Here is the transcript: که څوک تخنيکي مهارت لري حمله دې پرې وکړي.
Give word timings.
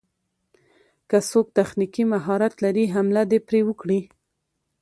که 1.09 1.17
څوک 1.29 1.47
تخنيکي 1.57 2.03
مهارت 2.13 2.53
لري 2.63 2.85
حمله 2.95 3.21
دې 3.31 3.39
پرې 3.47 3.59
وکړي. 3.67 3.99